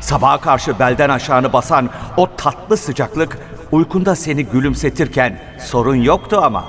Sabaha 0.00 0.40
karşı 0.40 0.78
belden 0.78 1.08
aşağını 1.08 1.52
basan 1.52 1.90
o 2.16 2.36
tatlı 2.36 2.76
sıcaklık 2.76 3.38
uykunda 3.72 4.16
seni 4.16 4.44
gülümsetirken 4.44 5.40
sorun 5.58 5.94
yoktu 5.94 6.40
ama. 6.42 6.64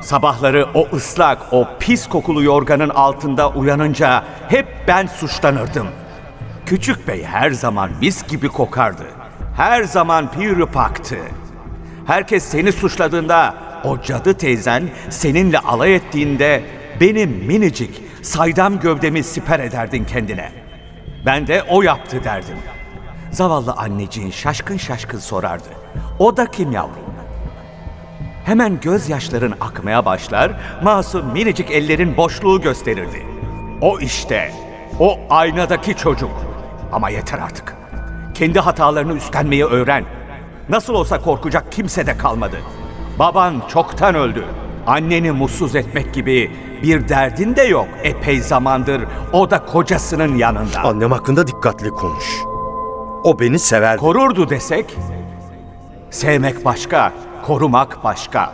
Sabahları 0.00 0.68
o 0.74 0.88
ıslak, 0.96 1.38
o 1.52 1.68
pis 1.78 2.08
kokulu 2.08 2.42
yorganın 2.42 2.88
altında 2.88 3.50
uyanınca 3.50 4.24
hep 4.48 4.66
ben 4.88 5.06
suçlanırdım. 5.06 5.86
Küçük 6.66 7.08
bey 7.08 7.24
her 7.24 7.50
zaman 7.50 7.90
mis 8.00 8.26
gibi 8.28 8.48
kokardı. 8.48 9.06
Her 9.56 9.84
zaman 9.84 10.30
pürüpaktı. 10.30 11.16
Herkes 12.06 12.44
seni 12.44 12.72
suçladığında, 12.72 13.54
o 13.84 14.02
cadı 14.02 14.34
teyzen 14.34 14.88
seninle 15.10 15.58
alay 15.58 15.94
ettiğinde 15.94 16.62
benim 17.00 17.30
minicik, 17.30 18.02
saydam 18.22 18.80
gövdemi 18.80 19.24
siper 19.24 19.60
ederdin 19.60 20.04
kendine. 20.04 20.52
Ben 21.26 21.46
de 21.46 21.62
o 21.62 21.82
yaptı 21.82 22.24
derdim. 22.24 22.56
Zavallı 23.30 23.72
anneciğin 23.72 24.30
şaşkın 24.30 24.76
şaşkın 24.76 25.18
sorardı. 25.18 25.68
O 26.18 26.36
da 26.36 26.46
kim 26.46 26.72
yavrum? 26.72 27.10
Hemen 28.44 28.80
gözyaşların 28.80 29.54
akmaya 29.60 30.04
başlar, 30.04 30.52
masum 30.82 31.32
minicik 31.32 31.70
ellerin 31.70 32.16
boşluğu 32.16 32.60
gösterirdi. 32.60 33.26
O 33.80 34.00
işte, 34.00 34.52
o 34.98 35.18
aynadaki 35.30 35.96
çocuk. 35.96 36.30
Ama 36.92 37.10
yeter 37.10 37.38
artık. 37.38 37.76
Kendi 38.34 38.60
hatalarını 38.60 39.16
üstlenmeyi 39.16 39.64
öğren. 39.64 40.04
Nasıl 40.68 40.94
olsa 40.94 41.20
korkacak 41.20 41.72
kimse 41.72 42.06
de 42.06 42.16
kalmadı. 42.16 42.56
Baban 43.20 43.62
çoktan 43.68 44.14
öldü. 44.14 44.44
Anneni 44.86 45.32
mutsuz 45.32 45.76
etmek 45.76 46.14
gibi 46.14 46.50
bir 46.82 47.08
derdin 47.08 47.56
de 47.56 47.62
yok 47.62 47.88
epey 48.02 48.40
zamandır 48.40 49.02
o 49.32 49.50
da 49.50 49.64
kocasının 49.66 50.36
yanında. 50.36 50.80
Annem 50.84 51.12
hakkında 51.12 51.46
dikkatli 51.46 51.90
konuş. 51.90 52.24
O 53.24 53.40
beni 53.40 53.58
sever. 53.58 53.96
Korurdu 53.96 54.50
desek, 54.50 54.96
sevmek 56.10 56.64
başka, 56.64 57.12
korumak 57.46 58.04
başka. 58.04 58.52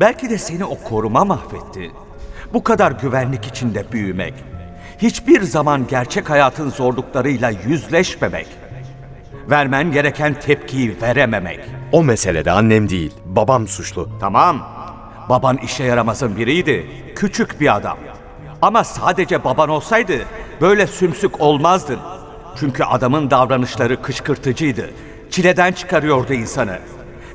Belki 0.00 0.30
de 0.30 0.38
seni 0.38 0.64
o 0.64 0.78
koruma 0.78 1.24
mahvetti. 1.24 1.90
Bu 2.54 2.64
kadar 2.64 2.92
güvenlik 2.92 3.46
içinde 3.46 3.92
büyümek, 3.92 4.34
hiçbir 4.98 5.42
zaman 5.42 5.86
gerçek 5.86 6.30
hayatın 6.30 6.70
zorluklarıyla 6.70 7.50
yüzleşmemek, 7.50 8.48
vermen 9.50 9.92
gereken 9.92 10.34
tepkiyi 10.34 10.96
verememek. 11.02 11.60
o 11.92 12.04
meselede 12.04 12.50
annem 12.50 12.88
değil, 12.88 13.12
babam 13.26 13.68
suçlu. 13.68 14.08
Tamam, 14.20 14.68
baban 15.28 15.56
işe 15.56 15.84
yaramazın 15.84 16.36
biriydi, 16.36 16.86
küçük 17.16 17.60
bir 17.60 17.76
adam. 17.76 17.98
Ama 18.62 18.84
sadece 18.84 19.44
baban 19.44 19.68
olsaydı 19.68 20.12
böyle 20.60 20.86
sümsük 20.86 21.40
olmazdın. 21.40 21.98
Çünkü 22.60 22.84
adamın 22.84 23.30
davranışları 23.30 24.02
kışkırtıcıydı. 24.02 24.90
Çileden 25.30 25.72
çıkarıyordu 25.72 26.32
insanı. 26.32 26.78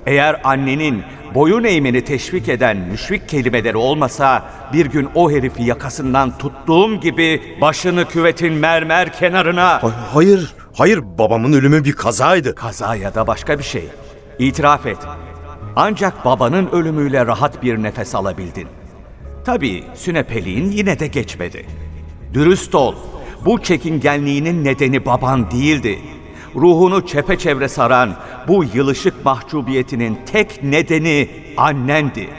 Eğer 0.05 0.41
annenin 0.43 1.03
boyun 1.35 1.63
eğmeni 1.63 2.03
teşvik 2.03 2.49
eden 2.49 2.77
müşvik 2.77 3.29
kelimeleri 3.29 3.77
olmasa 3.77 4.43
bir 4.73 4.85
gün 4.85 5.09
o 5.15 5.31
herifi 5.31 5.63
yakasından 5.63 6.37
tuttuğum 6.37 6.99
gibi 6.99 7.57
başını 7.61 8.05
küvetin 8.07 8.53
mermer 8.53 9.13
kenarına 9.13 9.83
Hay- 9.83 9.91
Hayır, 10.13 10.53
hayır 10.77 11.03
babamın 11.17 11.53
ölümü 11.53 11.83
bir 11.83 11.93
kazaydı. 11.93 12.55
kaza 12.55 12.95
ya 12.95 13.15
da 13.15 13.27
başka 13.27 13.59
bir 13.59 13.63
şey. 13.63 13.87
İtiraf 14.39 14.85
et. 14.85 14.97
Ancak 15.75 16.25
babanın 16.25 16.67
ölümüyle 16.71 17.25
rahat 17.25 17.63
bir 17.63 17.83
nefes 17.83 18.15
alabildin. 18.15 18.67
Tabii 19.45 19.83
sünepeliğin 19.95 20.71
yine 20.71 20.99
de 20.99 21.07
geçmedi. 21.07 21.65
Dürüst 22.33 22.75
ol. 22.75 22.95
Bu 23.45 23.61
çekingenliğinin 23.61 24.65
nedeni 24.65 25.05
baban 25.05 25.51
değildi. 25.51 25.99
Ruhunu 26.55 27.07
çepeçevre 27.07 27.67
saran 27.67 28.15
bu 28.47 28.63
yılışık 28.73 29.25
mahcubiyetinin 29.25 30.19
tek 30.25 30.63
nedeni 30.63 31.29
annendi. 31.57 32.29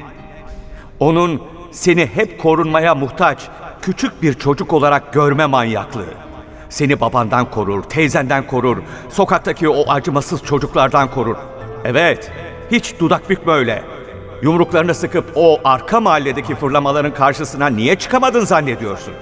Onun 1.01 1.43
seni 1.71 2.07
hep 2.07 2.39
korunmaya 2.39 2.95
muhtaç, 2.95 3.49
küçük 3.83 4.23
bir 4.23 4.35
çocuk 4.35 4.73
olarak 4.73 5.13
görme 5.13 5.47
manyaklığı. 5.47 6.26
Seni 6.69 7.01
babandan 7.01 7.51
korur, 7.51 7.83
teyzenden 7.83 8.47
korur, 8.47 8.77
sokaktaki 9.11 9.69
o 9.69 9.91
acımasız 9.93 10.43
çocuklardan 10.43 11.11
korur. 11.11 11.37
Evet, 11.85 12.31
hiç 12.71 12.95
dudak 13.01 13.31
bükme 13.31 13.53
öyle. 13.53 13.83
Yumruklarını 14.43 14.95
sıkıp 14.95 15.33
o 15.35 15.61
arka 15.65 16.01
mahalledeki 16.01 16.55
fırlamaların 16.55 17.15
karşısına 17.15 17.67
niye 17.67 17.97
çıkamadın 17.97 18.45
zannediyorsun? 18.45 19.15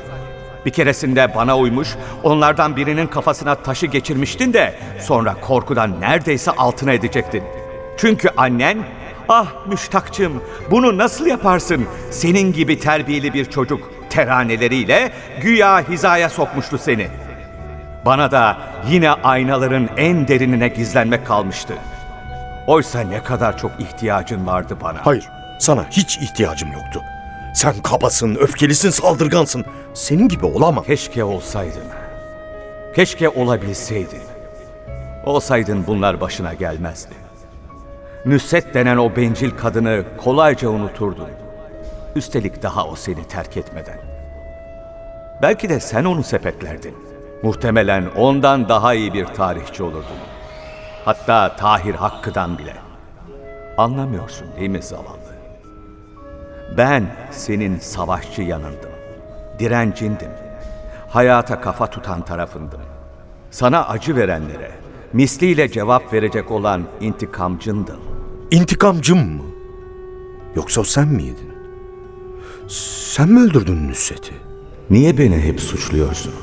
Bir 0.67 0.71
keresinde 0.71 1.33
bana 1.37 1.59
uymuş, 1.59 1.89
onlardan 2.23 2.77
birinin 2.77 3.07
kafasına 3.07 3.55
taşı 3.55 3.87
geçirmiştin 3.87 4.53
de 4.53 4.75
sonra 5.01 5.35
korkudan 5.41 6.01
neredeyse 6.01 6.51
altına 6.51 6.93
edecektin. 6.93 7.43
Çünkü 7.97 8.29
annen, 8.37 8.79
ah 9.29 9.47
müştakçım 9.67 10.43
bunu 10.71 10.99
nasıl 10.99 11.27
yaparsın 11.27 11.87
senin 12.11 12.53
gibi 12.53 12.79
terbiyeli 12.79 13.35
bir 13.35 13.45
çocuk 13.45 13.91
teraneleriyle 14.11 15.13
güya 15.43 15.89
hizaya 15.89 16.29
sokmuştu 16.29 16.79
seni. 16.79 17.24
Bana 18.05 18.31
da 18.31 18.59
yine 18.89 19.11
aynaların 19.11 19.89
en 19.97 20.29
derinine 20.29 20.69
gizlenmek 20.69 21.27
kalmıştı. 21.27 21.75
Oysa 22.67 23.01
ne 23.01 23.23
kadar 23.23 23.59
çok 23.59 23.81
ihtiyacın 23.81 24.47
vardı 24.47 24.77
bana. 24.83 25.07
Hayır, 25.07 25.29
sana 25.59 25.85
hiç 25.91 26.19
ihtiyacım 26.19 26.73
yoktu. 26.73 27.03
Sen 27.55 27.75
kabasın, 27.83 28.35
öfkelisin, 28.35 28.91
saldırgansın. 28.91 29.65
Senin 29.95 30.29
gibi 30.29 30.47
olamam. 30.47 30.85
Keşke 30.85 31.25
olsaydın. 31.25 31.83
Keşke 32.97 33.29
olabilseydin. 33.29 34.23
Olsaydın 35.27 35.85
bunlar 35.87 36.21
başına 36.21 36.55
gelmezdi. 36.55 37.15
Nüsret 38.27 38.75
denen 38.75 38.97
o 38.97 39.17
bencil 39.17 39.51
kadını 39.51 40.05
kolayca 40.25 40.69
unuturdun. 40.69 41.29
Üstelik 42.17 42.63
daha 42.63 42.87
o 42.87 42.97
seni 42.97 43.25
terk 43.25 43.57
etmeden. 43.57 43.99
Belki 45.43 45.69
de 45.69 45.81
sen 45.81 46.05
onu 46.05 46.23
sepetlerdin. 46.23 47.14
Muhtemelen 47.43 48.07
ondan 48.17 48.69
daha 48.69 48.95
iyi 48.95 49.15
bir 49.15 49.27
tarihçi 49.27 49.83
olurdun. 49.83 50.19
Hatta 51.05 51.57
Tahir 51.57 51.95
Hakkı'dan 51.95 52.59
bile. 52.59 52.77
Anlamıyorsun 53.79 54.47
değil 54.59 54.71
mi 54.71 54.83
zavallı? 54.83 55.35
Ben 56.77 57.07
senin 57.31 57.79
savaşçı 57.79 58.43
yanındım. 58.43 58.91
Direncindim. 59.59 60.31
Hayata 61.09 61.61
kafa 61.61 61.87
tutan 61.87 62.25
tarafındım. 62.25 62.81
Sana 63.51 63.89
acı 63.89 64.17
verenlere 64.17 64.71
misliyle 65.13 65.69
cevap 65.69 66.13
verecek 66.13 66.51
olan 66.51 66.83
intikamcındım. 67.01 68.01
İntikamcım 68.51 69.19
mı? 69.19 69.43
Yoksa 70.57 70.81
o 70.81 70.85
sen 70.85 71.09
miydin? 71.09 71.55
Sen 72.69 73.29
mi 73.29 73.41
öldürdün 73.41 73.89
Nusret'i? 73.89 74.35
Niye 74.91 75.19
beni 75.19 75.41
hep 75.41 75.61
suçluyorsun? 75.61 76.35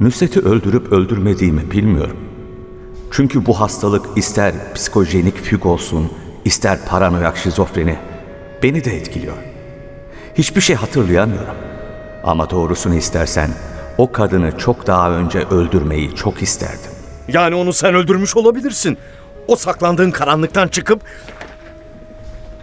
Nusret'i 0.00 0.40
öldürüp 0.40 0.92
öldürmediğimi 0.92 1.70
bilmiyorum. 1.70 2.16
Çünkü 3.10 3.46
bu 3.46 3.60
hastalık 3.60 4.06
ister 4.16 4.54
psikojenik 4.74 5.36
füg 5.36 5.66
olsun, 5.66 6.10
ister 6.44 6.78
paranoyak 6.88 7.36
şizofreni 7.36 7.96
beni 8.62 8.84
de 8.84 8.96
etkiliyor. 8.96 9.36
Hiçbir 10.34 10.60
şey 10.60 10.76
hatırlayamıyorum. 10.76 11.54
Ama 12.24 12.50
doğrusunu 12.50 12.94
istersen 12.94 13.50
o 13.98 14.12
kadını 14.12 14.58
çok 14.58 14.86
daha 14.86 15.10
önce 15.10 15.38
öldürmeyi 15.38 16.14
çok 16.14 16.42
isterdim. 16.42 16.90
Yani 17.28 17.54
onu 17.54 17.72
sen 17.72 17.94
öldürmüş 17.94 18.36
olabilirsin. 18.36 18.98
O 19.48 19.56
saklandığın 19.56 20.10
karanlıktan 20.10 20.68
çıkıp 20.68 21.00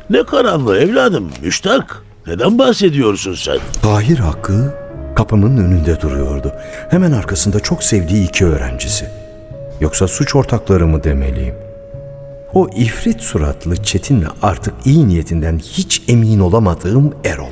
Ne 0.10 0.24
karanlığı 0.24 0.80
evladım, 0.80 1.32
müştak. 1.42 2.04
Neden 2.28 2.60
bahsediyorsun 2.60 3.34
sen? 3.34 3.58
Tahir 3.82 4.18
Hakkı 4.18 4.81
kapımın 5.22 5.58
önünde 5.58 6.02
duruyordu. 6.02 6.54
Hemen 6.90 7.12
arkasında 7.12 7.60
çok 7.60 7.84
sevdiği 7.84 8.28
iki 8.30 8.46
öğrencisi. 8.46 9.06
Yoksa 9.82 10.08
suç 10.08 10.36
ortakları 10.36 10.88
mı 10.88 11.04
demeliyim? 11.04 11.56
O 12.54 12.70
ifrit 12.76 13.22
suratlı 13.22 13.84
Çetin'le 13.84 14.28
artık 14.42 14.74
iyi 14.86 15.08
niyetinden 15.08 15.60
hiç 15.60 16.04
emin 16.08 16.40
olamadığım 16.40 17.14
Erol. 17.26 17.50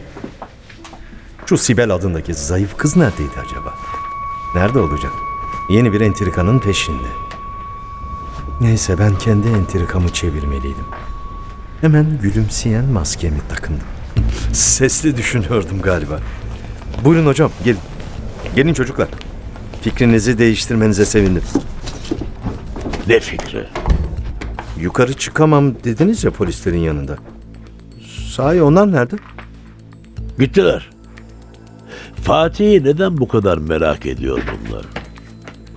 Şu 1.45 1.58
Sibel 1.58 1.95
adındaki 1.95 2.34
zayıf 2.34 2.77
kız 2.77 2.97
neredeydi 2.97 3.32
acaba? 3.47 3.73
Nerede 4.55 4.79
olacak? 4.79 5.12
Yeni 5.69 5.93
bir 5.93 6.01
entrikanın 6.01 6.60
peşinde. 6.60 7.08
Neyse 8.62 8.99
ben 8.99 9.17
kendi 9.17 9.47
entrikamı 9.47 10.13
çevirmeliydim. 10.13 10.86
Hemen 11.82 12.19
gülümseyen 12.21 12.86
maskemi 12.86 13.39
takındım. 13.49 13.88
Sesli 14.53 15.17
düşünüyordum 15.17 15.82
galiba. 15.82 16.19
Buyurun 17.03 17.25
hocam 17.25 17.51
gelin. 17.63 17.79
Gelin 18.55 18.73
çocuklar. 18.73 19.07
Fikrinizi 19.81 20.38
değiştirmenize 20.38 21.05
sevindim. 21.05 21.43
Ne 23.07 23.19
fikri? 23.19 23.65
Yukarı 24.79 25.13
çıkamam 25.13 25.75
dediniz 25.83 26.23
ya 26.23 26.31
polislerin 26.31 26.79
yanında. 26.79 27.17
Sahi 28.35 28.62
onlar 28.62 28.91
nerede? 28.91 29.15
Gittiler. 30.39 30.89
Fatih'i 32.23 32.83
neden 32.83 33.17
bu 33.17 33.27
kadar 33.27 33.57
merak 33.57 34.05
ediyor 34.05 34.39
bunlar? 34.69 34.85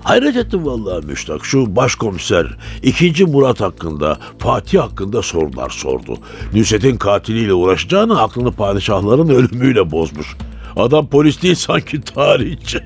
Hayret 0.02 0.36
ettim 0.36 0.66
vallahi 0.66 1.06
Müştak. 1.06 1.44
Şu 1.44 1.76
başkomiser 1.76 2.56
ikinci 2.82 3.24
Murat 3.24 3.60
hakkında, 3.60 4.18
Fatih 4.38 4.80
hakkında 4.80 5.22
sorular 5.22 5.70
sordu. 5.70 6.18
Nusret'in 6.54 6.96
katiliyle 6.96 7.54
uğraşacağını 7.54 8.22
aklını 8.22 8.52
padişahların 8.52 9.28
ölümüyle 9.28 9.90
bozmuş. 9.90 10.36
Adam 10.76 11.06
polis 11.06 11.42
değil 11.42 11.54
sanki 11.54 12.00
tarihçi. 12.00 12.80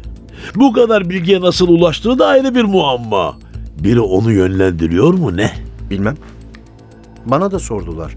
Bu 0.54 0.72
kadar 0.72 1.10
bilgiye 1.10 1.40
nasıl 1.40 1.68
ulaştığı 1.68 2.18
da 2.18 2.26
ayrı 2.26 2.54
bir 2.54 2.64
muamma. 2.64 3.38
Biri 3.78 4.00
onu 4.00 4.32
yönlendiriyor 4.32 5.14
mu 5.14 5.36
ne? 5.36 5.52
Bilmem. 5.90 6.16
Bana 7.26 7.50
da 7.50 7.58
sordular. 7.58 8.14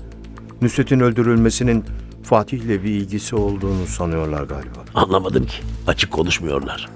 Nusret'in 0.61 0.99
öldürülmesinin 0.99 1.83
Fatih'le 2.23 2.83
bir 2.83 2.89
ilgisi 2.89 3.35
olduğunu 3.35 3.87
sanıyorlar 3.87 4.43
galiba. 4.43 4.79
Anlamadım 4.95 5.45
ki. 5.45 5.55
Açık 5.87 6.11
konuşmuyorlar. 6.11 6.89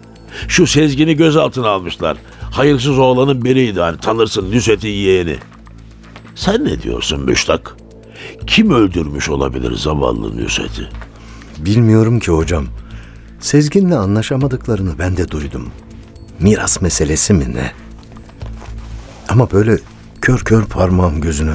Şu 0.47 0.67
Sezgin'i 0.67 1.15
gözaltına 1.15 1.69
almışlar. 1.69 2.17
Hayırsız 2.51 2.99
oğlanın 2.99 3.45
biriydi 3.45 3.79
hani 3.79 3.97
tanırsın 3.97 4.51
Nusret'in 4.51 4.89
yeğeni. 4.89 5.35
Sen 6.35 6.65
ne 6.65 6.81
diyorsun 6.81 7.21
Müştak? 7.25 7.75
Kim 8.47 8.71
öldürmüş 8.71 9.29
olabilir 9.29 9.75
zavallı 9.75 10.43
Nusret'i? 10.43 10.89
Bilmiyorum 11.59 12.19
ki 12.19 12.31
hocam. 12.31 12.65
Sezgin'le 13.39 13.91
anlaşamadıklarını 13.91 14.99
ben 14.99 15.17
de 15.17 15.31
duydum. 15.31 15.69
Miras 16.39 16.81
meselesi 16.81 17.33
mi 17.33 17.55
ne? 17.55 17.71
Ama 19.29 19.51
böyle 19.51 19.77
kör 20.21 20.39
kör 20.39 20.65
parmağım 20.65 21.21
gözüne. 21.21 21.53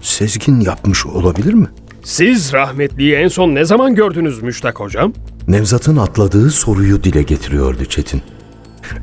Sezgin 0.00 0.60
yapmış 0.60 1.06
olabilir 1.06 1.54
mi? 1.54 1.66
Siz 2.04 2.52
rahmetliyi 2.52 3.14
en 3.14 3.28
son 3.28 3.54
ne 3.54 3.64
zaman 3.64 3.94
gördünüz 3.94 4.42
Müştak 4.42 4.80
hocam? 4.80 5.12
Nevzat'ın 5.48 5.96
atladığı 5.96 6.50
soruyu 6.50 7.04
dile 7.04 7.22
getiriyordu 7.22 7.84
Çetin. 7.84 8.22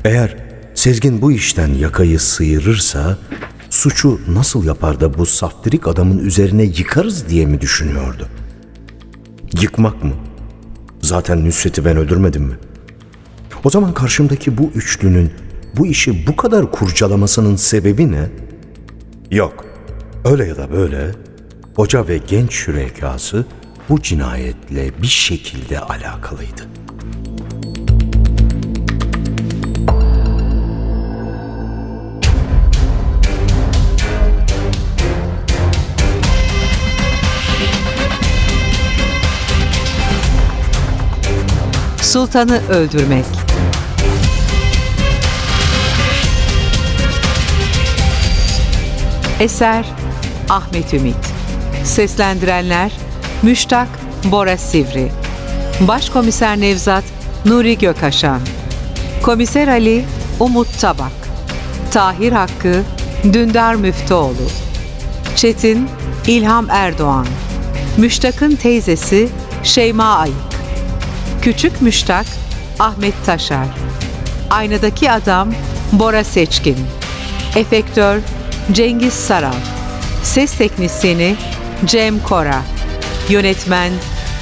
Eğer 0.04 0.36
Sezgin 0.74 1.22
bu 1.22 1.32
işten 1.32 1.74
yakayı 1.74 2.20
sıyırırsa 2.20 3.18
suçu 3.70 4.20
nasıl 4.28 4.64
yapar 4.64 5.00
da 5.00 5.18
bu 5.18 5.26
saftirik 5.26 5.88
adamın 5.88 6.18
üzerine 6.18 6.62
yıkarız 6.62 7.28
diye 7.28 7.46
mi 7.46 7.60
düşünüyordu? 7.60 8.28
Yıkmak 9.60 10.04
mı? 10.04 10.12
Zaten 11.00 11.44
Nusret'i 11.44 11.84
ben 11.84 11.96
öldürmedim 11.96 12.42
mi? 12.42 12.54
O 13.64 13.70
zaman 13.70 13.94
karşımdaki 13.94 14.58
bu 14.58 14.70
üçlünün 14.74 15.32
bu 15.76 15.86
işi 15.86 16.26
bu 16.26 16.36
kadar 16.36 16.70
kurcalamasının 16.70 17.56
sebebi 17.56 18.12
ne? 18.12 18.28
Yok. 19.30 19.64
Öyle 20.24 20.46
ya 20.46 20.56
da 20.56 20.72
böyle 20.72 21.10
hoca 21.76 22.08
ve 22.08 22.18
genç 22.28 22.52
şürekası 22.52 23.44
bu 23.88 24.02
cinayetle 24.02 25.02
bir 25.02 25.06
şekilde 25.06 25.80
alakalıydı. 25.80 26.62
Sultanı 42.10 42.68
öldürmek. 42.68 43.24
Eser 49.40 49.84
Ahmet 50.48 50.94
Ümit. 50.94 51.14
Seslendirenler 51.84 52.92
Müştak 53.42 53.88
Bora 54.24 54.56
Sivri. 54.56 55.12
Başkomiser 55.80 56.60
Nevzat 56.60 57.04
Nuri 57.44 57.78
Gökaşan. 57.78 58.40
Komiser 59.22 59.68
Ali 59.68 60.04
Umut 60.40 60.80
Tabak. 60.80 61.12
Tahir 61.92 62.32
Hakkı 62.32 62.82
Dündar 63.32 63.74
Müftüoğlu. 63.74 64.48
Çetin 65.36 65.88
İlham 66.26 66.66
Erdoğan. 66.70 67.26
Müştak'ın 67.96 68.56
teyzesi 68.56 69.28
Şeyma 69.62 70.04
Ayık 70.04 70.49
Küçük 71.42 71.82
Müştak 71.82 72.26
Ahmet 72.78 73.14
Taşar. 73.26 73.66
Aynadaki 74.50 75.10
Adam 75.10 75.52
Bora 75.92 76.24
Seçkin. 76.24 76.76
Efektör 77.56 78.20
Cengiz 78.72 79.14
Saral. 79.14 79.54
Ses 80.22 80.54
Teknisyeni 80.54 81.36
Cem 81.84 82.22
Kora. 82.22 82.62
Yönetmen 83.28 83.92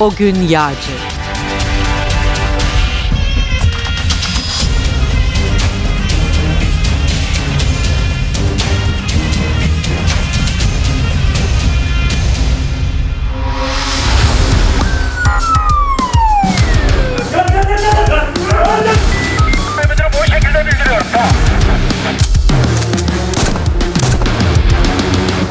Ogün 0.00 0.48
Yağcı 0.48 1.07